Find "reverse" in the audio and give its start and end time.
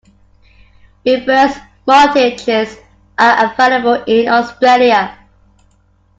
1.05-1.59